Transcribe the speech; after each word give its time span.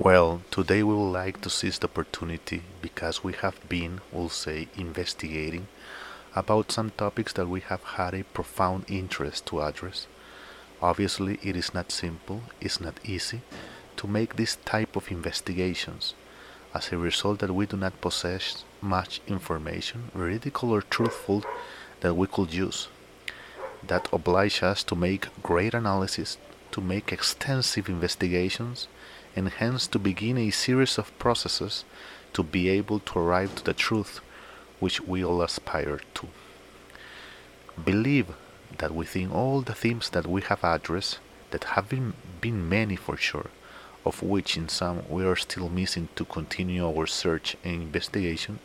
Well, 0.00 0.42
today 0.52 0.84
we 0.84 0.94
would 0.94 1.10
like 1.10 1.40
to 1.40 1.50
seize 1.50 1.80
the 1.80 1.88
opportunity 1.88 2.62
because 2.80 3.24
we 3.24 3.32
have 3.32 3.68
been, 3.68 4.00
we'll 4.12 4.28
say, 4.28 4.68
investigating 4.76 5.66
about 6.36 6.70
some 6.70 6.90
topics 6.90 7.32
that 7.32 7.48
we 7.48 7.58
have 7.62 7.82
had 7.82 8.14
a 8.14 8.22
profound 8.22 8.84
interest 8.86 9.46
to 9.46 9.60
address. 9.60 10.06
Obviously, 10.80 11.40
it 11.42 11.56
is 11.56 11.74
not 11.74 11.90
simple, 11.90 12.42
it's 12.60 12.80
not 12.80 13.00
easy 13.04 13.40
to 13.96 14.06
make 14.06 14.36
this 14.36 14.54
type 14.64 14.94
of 14.94 15.10
investigations. 15.10 16.14
As 16.72 16.92
a 16.92 16.96
result 16.96 17.40
that 17.40 17.52
we 17.52 17.66
do 17.66 17.76
not 17.76 18.00
possess 18.00 18.64
much 18.80 19.20
information, 19.26 20.12
veridical 20.14 20.70
or 20.70 20.82
truthful, 20.82 21.42
that 22.02 22.14
we 22.14 22.28
could 22.28 22.54
use. 22.54 22.86
That 23.84 24.08
oblige 24.12 24.62
us 24.62 24.84
to 24.84 24.94
make 24.94 25.26
great 25.42 25.74
analysis, 25.74 26.38
to 26.72 26.80
make 26.80 27.12
extensive 27.12 27.88
investigations, 27.88 28.88
and 29.34 29.48
hence 29.48 29.86
to 29.88 29.98
begin 29.98 30.36
a 30.38 30.50
series 30.50 30.98
of 30.98 31.16
processes 31.18 31.84
to 32.32 32.42
be 32.42 32.68
able 32.68 33.00
to 33.00 33.18
arrive 33.18 33.54
to 33.54 33.64
the 33.64 33.74
truth 33.74 34.20
which 34.80 35.00
we 35.00 35.24
all 35.24 35.42
aspire 35.42 36.00
to. 36.14 36.28
Believe 37.84 38.28
that 38.78 38.94
within 38.94 39.30
all 39.30 39.60
the 39.60 39.74
themes 39.74 40.10
that 40.10 40.26
we 40.26 40.42
have 40.42 40.62
addressed, 40.62 41.18
that 41.50 41.64
have 41.64 41.88
been, 41.88 42.14
been 42.40 42.68
many 42.68 42.96
for 42.96 43.16
sure, 43.16 43.50
of 44.04 44.22
which 44.22 44.56
in 44.56 44.68
some 44.68 45.02
we 45.08 45.24
are 45.24 45.36
still 45.36 45.68
missing 45.68 46.08
to 46.16 46.24
continue 46.24 46.86
our 46.86 47.06
search 47.06 47.56
and 47.64 47.82
investigation, 47.82 48.58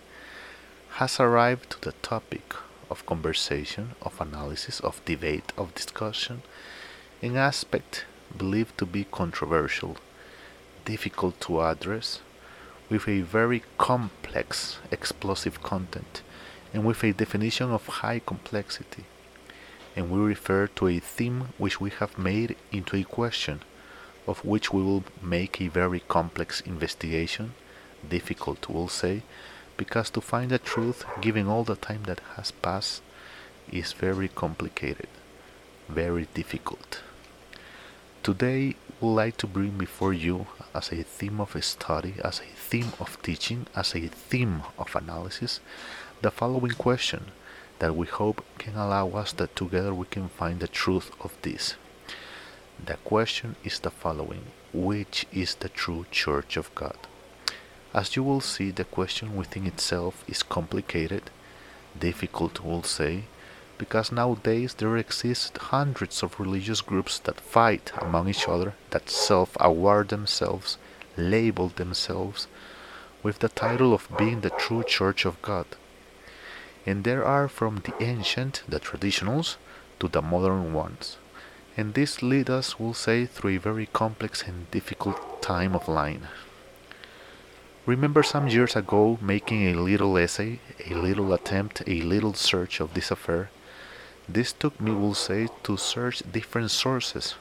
has 0.92 1.20
arrived 1.20 1.72
to 1.72 1.82
the 1.82 1.94
topic 2.02 2.54
of 2.90 3.06
conversation, 3.06 3.92
of 4.02 4.20
analysis, 4.22 4.80
of 4.82 5.04
debate, 5.06 5.52
of 5.58 5.74
discussion, 5.74 6.44
an 7.24 7.38
aspect 7.38 8.04
believed 8.38 8.78
to 8.78 8.86
be 8.86 9.06
controversial 9.06 9.96
difficult 10.84 11.40
to 11.40 11.62
address, 11.62 12.20
with 12.90 13.08
a 13.08 13.22
very 13.22 13.64
complex 13.78 14.80
explosive 14.92 15.64
content, 15.64 16.22
and 16.74 16.84
with 16.84 17.02
a 17.02 17.14
definition 17.14 17.72
of 17.72 17.88
high 17.88 18.20
complexity. 18.20 19.06
And 19.96 20.12
we 20.12 20.20
refer 20.20 20.68
to 20.68 20.90
a 20.90 21.00
theme 21.00 21.54
which 21.58 21.80
we 21.80 21.92
have 21.92 22.18
made 22.18 22.58
into 22.74 22.98
a 22.98 23.06
question, 23.06 23.62
of 24.28 24.44
which 24.44 24.74
we 24.74 24.84
will 24.84 25.06
make 25.22 25.62
a 25.62 25.70
very 25.70 26.02
complex 26.02 26.60
investigation, 26.60 27.54
difficult 28.10 28.68
we'll 28.68 28.90
say, 28.90 29.24
because 29.78 30.10
to 30.10 30.20
find 30.20 30.52
the 30.52 30.60
truth, 30.60 31.06
given 31.22 31.48
all 31.48 31.64
the 31.64 31.78
time 31.78 32.04
that 32.04 32.20
has 32.36 32.52
passed, 32.52 33.02
is 33.72 33.94
very 33.94 34.28
complicated, 34.28 35.08
very 35.88 36.28
difficult. 36.34 37.02
Today, 38.24 38.78
we 39.02 39.10
would 39.10 39.16
like 39.16 39.36
to 39.40 39.48
bring 39.48 39.72
before 39.72 40.14
you 40.14 40.48
as 40.74 40.94
a 40.94 41.04
theme 41.04 41.42
of 41.42 41.62
study, 41.62 42.14
as 42.24 42.40
a 42.40 42.56
theme 42.56 42.94
of 42.98 43.22
teaching, 43.22 43.68
as 43.76 43.94
a 43.96 44.08
theme 44.08 44.64
of 44.78 44.96
analysis, 44.96 45.60
the 46.22 46.32
following 46.32 46.72
question 46.72 47.32
that 47.80 47.98
we 47.98 48.08
hope 48.08 48.46
can 48.58 48.78
allow 48.78 49.10
us 49.10 49.34
that 49.34 49.58
together 49.58 49.94
we 49.94 50.06
can 50.06 50.30
find 50.30 50.62
the 50.62 50.70
truth 50.70 51.12
of 51.20 51.36
this. 51.42 51.76
The 52.86 52.96
question 53.04 53.58
is 53.66 53.80
the 53.80 53.92
following 53.92 54.46
Which 54.72 55.26
is 55.34 55.56
the 55.56 55.68
true 55.68 56.06
Church 56.10 56.56
of 56.56 56.74
God? 56.76 56.96
As 57.94 58.16
you 58.16 58.24
will 58.24 58.40
see, 58.40 58.72
the 58.72 58.86
question 58.86 59.36
within 59.36 59.68
itself 59.68 60.24
is 60.30 60.44
complicated, 60.44 61.30
difficult, 62.00 62.62
we'll 62.62 62.84
say, 62.84 63.26
because 63.78 64.12
nowadays 64.12 64.76
there 64.76 64.96
exist 64.98 65.58
hundreds 65.58 66.24
of 66.24 66.40
religious 66.40 66.82
groups 66.82 67.20
that 67.20 67.42
fight 67.42 67.92
among 67.98 68.30
each 68.30 68.48
other, 68.48 68.74
that 68.92 69.10
self 69.10 69.58
award 69.60 70.10
themselves, 70.10 70.78
label 71.18 71.70
themselves 71.70 72.48
with 73.24 73.40
the 73.40 73.50
title 73.50 73.94
of 73.94 74.08
being 74.18 74.42
the 74.42 74.50
true 74.50 74.84
Church 74.84 75.26
of 75.26 75.42
God. 75.42 75.66
And 76.86 77.04
there 77.04 77.26
are 77.26 77.48
from 77.48 77.82
the 77.86 77.94
ancient, 78.04 78.64
the 78.68 78.80
traditionals, 78.80 79.56
to 80.00 80.08
the 80.08 80.22
modern 80.22 80.74
ones. 80.74 81.18
And 81.78 81.94
this 81.94 82.22
leads 82.22 82.50
us, 82.50 82.80
we'll 82.80 82.94
say, 82.94 83.26
through 83.26 83.56
a 83.56 83.60
very 83.60 83.88
complex 83.88 84.44
and 84.44 84.70
difficult 84.70 85.42
time 85.42 85.76
of 85.76 85.88
line. 85.88 86.28
Remember 87.86 88.24
some 88.24 88.48
years 88.48 88.76
ago 88.76 89.18
making 89.22 89.68
a 89.68 89.82
little 89.82 90.18
essay, 90.18 90.60
a 90.90 90.94
little 90.94 91.34
attempt, 91.34 91.82
a 91.88 92.02
little 92.02 92.34
search 92.34 92.80
of 92.80 92.94
this 92.94 93.12
affair 93.12 93.50
this 94.28 94.54
took 94.54 94.80
me, 94.80 94.92
we'll 94.92 95.14
say, 95.14 95.50
to 95.64 95.76
search 95.76 96.24
different 96.32 96.72
sources, 96.72 97.36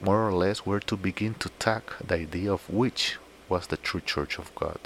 more 0.00 0.26
or 0.26 0.32
less 0.32 0.66
where 0.66 0.80
to 0.80 0.96
begin 0.96 1.34
to 1.34 1.48
tack 1.60 1.92
the 2.04 2.16
idea 2.16 2.52
of 2.52 2.68
which 2.68 3.18
was 3.48 3.68
the 3.68 3.76
true 3.76 4.00
Church 4.00 4.38
of 4.38 4.54
God. 4.54 4.78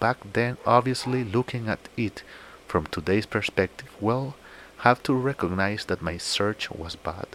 Back 0.00 0.18
then, 0.32 0.56
obviously, 0.66 1.22
looking 1.24 1.68
at 1.68 1.88
it 1.96 2.22
from 2.66 2.86
today's 2.86 3.26
perspective, 3.26 3.88
well, 4.00 4.34
have 4.78 5.02
to 5.04 5.14
recognize 5.14 5.84
that 5.86 6.02
my 6.02 6.18
search 6.18 6.70
was 6.70 6.96
bad, 6.96 7.28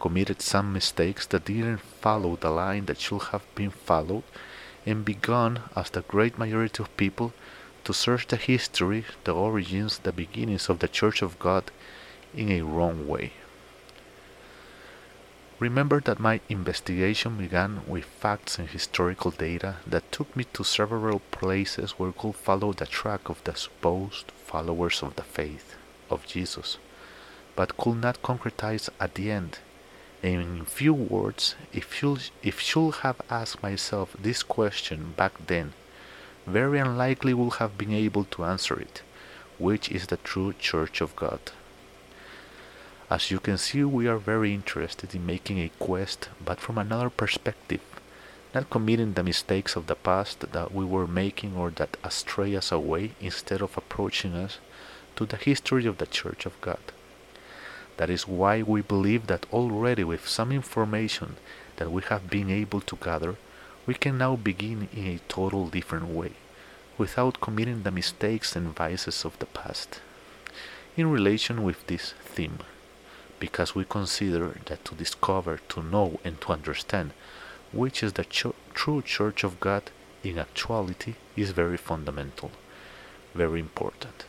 committed 0.00 0.40
some 0.40 0.72
mistakes 0.72 1.26
that 1.26 1.44
didn't 1.44 1.80
follow 1.80 2.36
the 2.36 2.50
line 2.50 2.86
that 2.86 3.00
should 3.00 3.22
have 3.32 3.44
been 3.54 3.70
followed, 3.70 4.22
and 4.86 5.04
begun, 5.04 5.60
as 5.74 5.90
the 5.90 6.02
great 6.02 6.38
majority 6.38 6.82
of 6.82 6.96
people, 6.96 7.32
to 7.84 7.92
search 7.92 8.28
the 8.28 8.36
history, 8.36 9.04
the 9.24 9.34
origins, 9.34 9.98
the 9.98 10.12
beginnings 10.12 10.68
of 10.68 10.78
the 10.78 10.88
Church 10.88 11.22
of 11.22 11.38
God 11.38 11.64
in 12.36 12.50
a 12.52 12.62
wrong 12.62 13.08
way. 13.08 13.32
Remember 15.58 16.02
that 16.02 16.20
my 16.20 16.40
investigation 16.50 17.38
began 17.38 17.80
with 17.86 18.04
facts 18.04 18.58
and 18.58 18.68
historical 18.68 19.30
data 19.30 19.76
that 19.86 20.12
took 20.12 20.36
me 20.36 20.44
to 20.52 20.62
several 20.62 21.20
places 21.30 21.92
where 21.92 22.10
I 22.10 22.20
could 22.20 22.34
follow 22.34 22.74
the 22.74 22.84
track 22.84 23.30
of 23.30 23.42
the 23.44 23.54
supposed 23.54 24.30
followers 24.32 25.02
of 25.02 25.16
the 25.16 25.22
faith 25.22 25.74
of 26.10 26.26
Jesus, 26.26 26.76
but 27.54 27.78
could 27.78 28.02
not 28.02 28.22
concretize 28.22 28.90
at 29.00 29.14
the 29.14 29.30
end. 29.30 29.60
And 30.22 30.58
in 30.58 30.64
few 30.66 30.92
words, 30.92 31.54
if 31.72 32.02
you 32.02 32.18
if 32.42 32.60
should 32.60 32.96
have 32.96 33.22
asked 33.30 33.62
myself 33.62 34.14
this 34.20 34.42
question 34.42 35.14
back 35.16 35.46
then, 35.46 35.72
very 36.46 36.78
unlikely 36.78 37.32
would 37.32 37.54
have 37.54 37.78
been 37.78 37.92
able 37.92 38.24
to 38.24 38.44
answer 38.44 38.78
it, 38.78 39.00
which 39.58 39.90
is 39.90 40.08
the 40.08 40.18
true 40.18 40.52
Church 40.52 41.00
of 41.00 41.16
God. 41.16 41.40
As 43.08 43.30
you 43.30 43.38
can 43.38 43.56
see, 43.56 43.84
we 43.84 44.08
are 44.08 44.18
very 44.18 44.52
interested 44.52 45.14
in 45.14 45.24
making 45.24 45.60
a 45.60 45.70
quest, 45.78 46.28
but 46.44 46.58
from 46.58 46.76
another 46.76 47.08
perspective, 47.08 47.80
not 48.52 48.68
committing 48.68 49.12
the 49.12 49.22
mistakes 49.22 49.76
of 49.76 49.86
the 49.86 49.94
past 49.94 50.40
that 50.40 50.74
we 50.74 50.84
were 50.84 51.06
making 51.06 51.56
or 51.56 51.70
that 51.70 51.96
astray 52.02 52.56
us 52.56 52.72
away 52.72 53.12
instead 53.20 53.62
of 53.62 53.76
approaching 53.76 54.34
us 54.34 54.58
to 55.14 55.24
the 55.24 55.36
history 55.36 55.86
of 55.86 55.98
the 55.98 56.06
Church 56.06 56.46
of 56.46 56.60
God. 56.60 56.80
That 57.96 58.10
is 58.10 58.26
why 58.26 58.62
we 58.62 58.82
believe 58.82 59.28
that 59.28 59.46
already 59.52 60.02
with 60.02 60.28
some 60.28 60.50
information 60.50 61.36
that 61.76 61.92
we 61.92 62.02
have 62.02 62.28
been 62.28 62.50
able 62.50 62.80
to 62.80 62.96
gather, 62.96 63.36
we 63.86 63.94
can 63.94 64.18
now 64.18 64.34
begin 64.34 64.88
in 64.92 65.06
a 65.06 65.20
total 65.28 65.68
different 65.68 66.08
way, 66.08 66.32
without 66.98 67.40
committing 67.40 67.84
the 67.84 67.92
mistakes 67.92 68.56
and 68.56 68.74
vices 68.74 69.24
of 69.24 69.38
the 69.38 69.46
past. 69.46 70.00
In 70.96 71.08
relation 71.08 71.62
with 71.62 71.86
this 71.86 72.14
theme, 72.18 72.58
because 73.38 73.74
we 73.74 73.84
consider 73.84 74.58
that 74.66 74.84
to 74.84 74.94
discover, 74.94 75.60
to 75.68 75.82
know, 75.82 76.20
and 76.24 76.40
to 76.40 76.52
understand 76.52 77.12
which 77.72 78.02
is 78.02 78.14
the 78.14 78.24
ch 78.24 78.46
true 78.74 79.02
Church 79.02 79.44
of 79.44 79.60
God 79.60 79.90
in 80.22 80.38
actuality 80.38 81.14
is 81.36 81.50
very 81.50 81.76
fundamental, 81.76 82.50
very 83.34 83.60
important. 83.60 84.24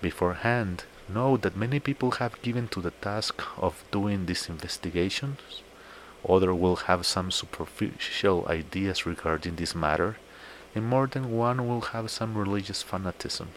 Beforehand, 0.00 0.84
know 1.08 1.36
that 1.36 1.56
many 1.56 1.80
people 1.80 2.12
have 2.12 2.40
given 2.42 2.68
to 2.68 2.80
the 2.80 2.92
task 2.92 3.42
of 3.58 3.84
doing 3.90 4.26
these 4.26 4.48
investigations. 4.48 5.40
Others 6.28 6.54
will 6.54 6.76
have 6.88 7.04
some 7.04 7.30
superficial 7.30 8.46
ideas 8.48 9.04
regarding 9.04 9.56
this 9.56 9.74
matter, 9.74 10.16
and 10.74 10.86
more 10.86 11.06
than 11.06 11.32
one 11.32 11.68
will 11.68 11.92
have 11.92 12.10
some 12.10 12.38
religious 12.38 12.82
fanaticism 12.82 13.48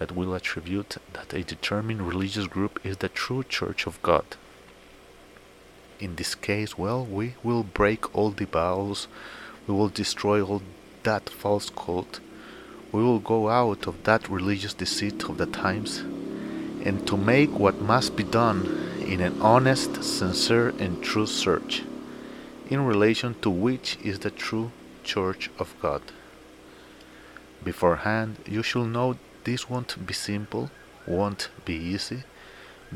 that 0.00 0.16
will 0.16 0.34
attribute 0.34 0.96
that 1.12 1.34
a 1.34 1.44
determined 1.44 2.00
religious 2.00 2.46
group 2.46 2.80
is 2.82 2.96
the 2.96 3.08
true 3.10 3.44
Church 3.44 3.86
of 3.86 4.00
God. 4.02 4.24
In 6.00 6.16
this 6.16 6.34
case, 6.34 6.78
well, 6.78 7.04
we 7.04 7.34
will 7.44 7.62
break 7.62 8.12
all 8.16 8.30
the 8.30 8.46
vows, 8.46 9.08
we 9.66 9.74
will 9.74 9.90
destroy 9.90 10.42
all 10.42 10.62
that 11.02 11.28
false 11.28 11.68
cult, 11.68 12.18
we 12.92 13.02
will 13.02 13.18
go 13.18 13.50
out 13.50 13.86
of 13.86 14.02
that 14.04 14.26
religious 14.30 14.72
deceit 14.72 15.22
of 15.24 15.36
the 15.36 15.44
times, 15.44 15.98
and 16.82 17.06
to 17.06 17.18
make 17.18 17.50
what 17.50 17.82
must 17.82 18.16
be 18.16 18.24
done 18.24 18.60
in 19.00 19.20
an 19.20 19.38
honest, 19.42 20.02
sincere, 20.02 20.70
and 20.78 21.04
true 21.04 21.26
search, 21.26 21.82
in 22.70 22.86
relation 22.86 23.34
to 23.42 23.50
which 23.50 23.98
is 24.02 24.20
the 24.20 24.30
true 24.30 24.72
Church 25.04 25.50
of 25.58 25.74
God. 25.82 26.00
Beforehand, 27.62 28.36
you 28.46 28.62
should 28.62 28.86
know 28.86 29.18
this 29.44 29.68
won't 29.68 30.06
be 30.06 30.14
simple, 30.14 30.70
won't 31.06 31.48
be 31.64 31.74
easy, 31.74 32.24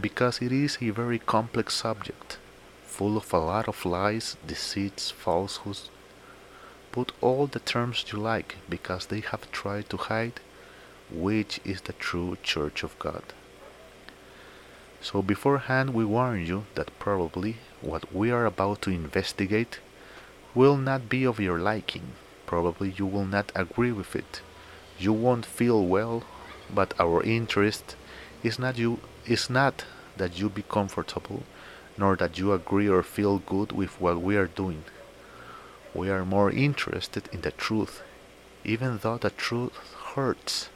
because 0.00 0.40
it 0.42 0.52
is 0.52 0.78
a 0.80 0.90
very 0.90 1.18
complex 1.18 1.74
subject, 1.74 2.38
full 2.84 3.16
of 3.16 3.32
a 3.32 3.38
lot 3.38 3.68
of 3.68 3.84
lies, 3.84 4.36
deceits, 4.46 5.10
falsehoods, 5.10 5.90
put 6.92 7.10
all 7.20 7.48
the 7.48 7.58
terms 7.58 8.04
you 8.12 8.18
like 8.18 8.56
because 8.68 9.06
they 9.06 9.20
have 9.20 9.50
tried 9.50 9.90
to 9.90 9.96
hide 9.96 10.40
which 11.10 11.60
is 11.64 11.80
the 11.82 11.92
true 11.94 12.36
Church 12.42 12.82
of 12.82 12.98
God. 12.98 13.24
So 15.00 15.20
beforehand 15.20 15.92
we 15.92 16.04
warn 16.04 16.46
you 16.46 16.66
that 16.76 16.98
probably 16.98 17.56
what 17.80 18.14
we 18.14 18.30
are 18.30 18.46
about 18.46 18.82
to 18.82 18.90
investigate 18.90 19.80
will 20.54 20.76
not 20.76 21.08
be 21.08 21.24
of 21.24 21.40
your 21.40 21.58
liking. 21.58 22.12
Probably 22.46 22.94
you 22.96 23.06
will 23.06 23.26
not 23.26 23.52
agree 23.54 23.92
with 23.92 24.14
it. 24.14 24.40
You 24.98 25.12
won't 25.12 25.44
feel 25.44 25.84
well, 25.84 26.22
but 26.72 26.94
our 27.00 27.22
interest 27.22 27.96
is 28.42 28.58
not 28.58 28.78
you 28.78 29.00
is 29.26 29.48
not 29.48 29.84
that 30.16 30.38
you 30.38 30.48
be 30.48 30.62
comfortable, 30.62 31.42
nor 31.96 32.16
that 32.16 32.38
you 32.38 32.52
agree 32.52 32.88
or 32.88 33.02
feel 33.02 33.38
good 33.38 33.72
with 33.72 34.00
what 34.00 34.20
we 34.20 34.36
are 34.36 34.46
doing. 34.46 34.84
We 35.94 36.10
are 36.10 36.24
more 36.24 36.50
interested 36.50 37.28
in 37.32 37.40
the 37.40 37.52
truth, 37.52 38.02
even 38.64 38.98
though 38.98 39.18
the 39.18 39.30
truth 39.30 39.72
hurts, 40.14 40.68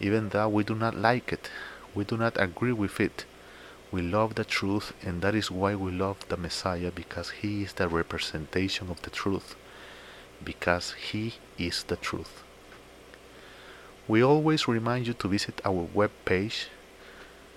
even 0.00 0.30
though 0.30 0.48
we 0.48 0.64
do 0.64 0.74
not 0.74 0.96
like 0.96 1.32
it, 1.32 1.50
we 1.94 2.04
do 2.04 2.16
not 2.16 2.40
agree 2.40 2.72
with 2.72 3.00
it. 3.00 3.24
We 3.92 4.02
love 4.02 4.34
the 4.34 4.44
truth, 4.44 4.92
and 5.02 5.22
that 5.22 5.34
is 5.34 5.50
why 5.50 5.74
we 5.76 5.92
love 5.92 6.28
the 6.28 6.36
Messiah 6.36 6.90
because 6.90 7.30
he 7.30 7.62
is 7.62 7.74
the 7.74 7.88
representation 7.88 8.90
of 8.90 9.00
the 9.02 9.10
truth, 9.10 9.54
because 10.42 10.94
he 10.94 11.34
is 11.58 11.84
the 11.84 11.96
truth. 11.96 12.42
We 14.06 14.22
always 14.22 14.68
remind 14.68 15.06
you 15.06 15.14
to 15.14 15.28
visit 15.28 15.62
our 15.64 15.88
webpage 15.94 16.66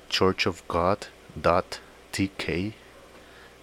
churchofgod.tk. 0.10 2.74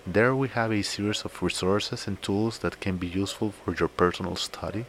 There 0.07 0.37
we 0.37 0.49
have 0.49 0.71
a 0.71 0.83
series 0.83 1.23
of 1.23 1.43
resources 1.43 2.07
and 2.07 2.21
tools 2.21 2.59
that 2.59 2.81
can 2.81 2.99
be 2.99 3.07
useful 3.07 3.53
for 3.53 3.75
your 3.75 3.89
personal 3.89 4.37
study. 4.37 4.85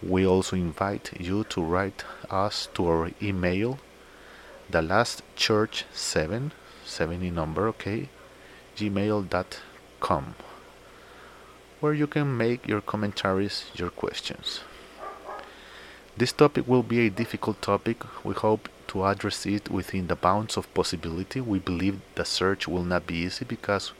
We 0.00 0.24
also 0.24 0.54
invite 0.54 1.10
you 1.18 1.42
to 1.44 1.60
write 1.60 2.04
us 2.30 2.68
to 2.74 2.86
our 2.86 3.10
email, 3.20 3.80
the 4.70 4.80
last 4.80 5.24
church 5.34 5.84
7, 5.92 6.52
70 6.84 7.32
number, 7.32 7.66
okay, 7.68 8.10
gmail.com, 8.76 10.34
where 11.80 11.94
you 11.94 12.06
can 12.06 12.36
make 12.36 12.68
your 12.68 12.80
commentaries, 12.80 13.64
your 13.74 13.90
questions. 13.90 14.60
This 16.14 16.32
topic 16.32 16.68
will 16.68 16.82
be 16.82 17.06
a 17.06 17.10
difficult 17.10 17.62
topic. 17.62 18.04
We 18.22 18.34
hope 18.34 18.68
to 18.88 19.06
address 19.06 19.46
it 19.46 19.70
within 19.70 20.08
the 20.08 20.14
bounds 20.14 20.58
of 20.58 20.72
possibility. 20.74 21.40
We 21.40 21.58
believe 21.58 22.02
the 22.16 22.26
search 22.26 22.68
will 22.68 22.84
not 22.84 23.06
be 23.06 23.14
easy 23.14 23.46
because 23.46 23.92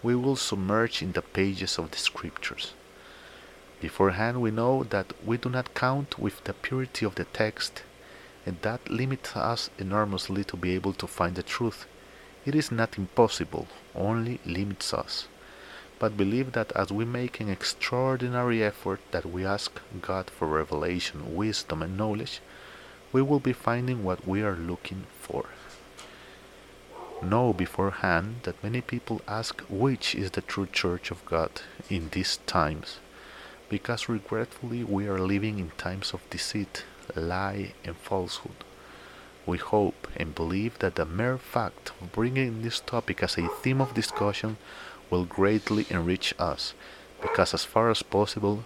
we 0.00 0.14
will 0.14 0.36
submerge 0.36 1.02
in 1.02 1.12
the 1.12 1.22
pages 1.22 1.76
of 1.76 1.90
the 1.90 1.98
scriptures. 1.98 2.74
Beforehand, 3.80 4.40
we 4.40 4.52
know 4.52 4.84
that 4.84 5.12
we 5.26 5.36
do 5.36 5.50
not 5.50 5.74
count 5.74 6.16
with 6.16 6.44
the 6.44 6.52
purity 6.52 7.04
of 7.04 7.16
the 7.16 7.24
text, 7.24 7.82
and 8.46 8.62
that 8.62 8.88
limits 8.88 9.36
us 9.36 9.68
enormously 9.78 10.44
to 10.44 10.56
be 10.56 10.76
able 10.76 10.92
to 10.92 11.08
find 11.08 11.34
the 11.34 11.42
truth. 11.42 11.86
It 12.46 12.54
is 12.54 12.70
not 12.70 12.96
impossible, 12.96 13.66
only 13.96 14.38
limits 14.46 14.94
us 14.94 15.26
but 15.98 16.16
believe 16.16 16.52
that 16.52 16.72
as 16.72 16.92
we 16.92 17.04
make 17.04 17.40
an 17.40 17.48
extraordinary 17.48 18.62
effort 18.62 19.00
that 19.10 19.26
we 19.26 19.44
ask 19.44 19.80
God 20.00 20.30
for 20.30 20.46
revelation, 20.46 21.34
wisdom, 21.34 21.82
and 21.82 21.96
knowledge, 21.96 22.40
we 23.12 23.22
will 23.22 23.40
be 23.40 23.52
finding 23.52 24.04
what 24.04 24.26
we 24.26 24.42
are 24.42 24.56
looking 24.56 25.06
for. 25.20 25.46
Know 27.22 27.52
beforehand 27.52 28.40
that 28.44 28.62
many 28.62 28.80
people 28.80 29.22
ask 29.26 29.60
which 29.68 30.14
is 30.14 30.32
the 30.32 30.40
true 30.40 30.66
Church 30.66 31.10
of 31.10 31.24
God 31.26 31.50
in 31.90 32.10
these 32.10 32.38
times, 32.46 33.00
because 33.68 34.08
regretfully 34.08 34.84
we 34.84 35.08
are 35.08 35.18
living 35.18 35.58
in 35.58 35.70
times 35.70 36.12
of 36.12 36.28
deceit, 36.30 36.84
lie, 37.16 37.72
and 37.84 37.96
falsehood. 37.96 38.64
We 39.46 39.58
hope 39.58 40.06
and 40.14 40.34
believe 40.34 40.78
that 40.78 40.94
the 40.94 41.06
mere 41.06 41.38
fact 41.38 41.92
of 42.00 42.12
bringing 42.12 42.62
this 42.62 42.80
topic 42.80 43.22
as 43.22 43.36
a 43.38 43.48
theme 43.48 43.80
of 43.80 43.94
discussion 43.94 44.58
will 45.10 45.24
greatly 45.24 45.86
enrich 45.90 46.34
us, 46.38 46.74
because 47.20 47.54
as 47.54 47.64
far 47.64 47.90
as 47.90 48.02
possible 48.02 48.64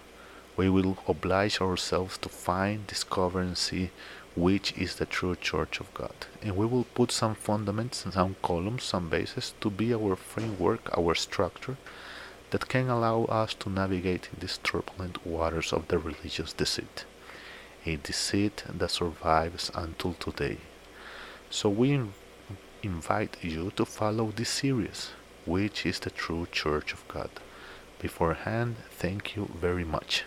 we 0.55 0.69
will 0.69 0.97
oblige 1.07 1.59
ourselves 1.59 2.17
to 2.19 2.29
find, 2.29 2.85
discover, 2.87 3.41
and 3.41 3.57
see 3.57 3.89
which 4.35 4.75
is 4.77 4.95
the 4.95 5.05
true 5.05 5.35
Church 5.35 5.79
of 5.79 5.93
God. 5.93 6.13
And 6.41 6.55
we 6.55 6.65
will 6.65 6.85
put 6.95 7.11
some 7.11 7.35
fundaments, 7.35 8.11
some 8.11 8.35
columns, 8.41 8.83
some 8.83 9.09
bases 9.09 9.53
to 9.61 9.69
be 9.69 9.93
our 9.93 10.15
framework, 10.15 10.95
our 10.97 11.15
structure 11.15 11.77
that 12.51 12.67
can 12.67 12.89
allow 12.89 13.25
us 13.25 13.53
to 13.55 13.69
navigate 13.69 14.29
in 14.33 14.39
these 14.39 14.59
turbulent 14.63 15.25
waters 15.25 15.73
of 15.73 15.87
the 15.87 15.97
religious 15.97 16.53
deceit. 16.53 17.05
A 17.85 17.95
deceit 17.97 18.63
that 18.69 18.91
survives 18.91 19.71
until 19.75 20.13
today. 20.13 20.57
So 21.49 21.69
we 21.69 21.99
invite 22.81 23.37
you 23.41 23.71
to 23.75 23.85
follow 23.85 24.31
this 24.35 24.49
series 24.49 25.11
which 25.45 25.85
is 25.85 25.99
the 25.99 26.09
true 26.09 26.47
Church 26.51 26.93
of 26.93 27.07
God. 27.07 27.29
Beforehand, 27.99 28.75
thank 28.89 29.35
you 29.35 29.49
very 29.59 29.83
much. 29.83 30.23